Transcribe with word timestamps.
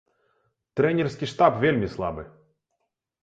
Трэнерскі 0.79 1.29
штаб 1.33 1.59
вельмі 1.63 1.89
слабы. 1.95 2.23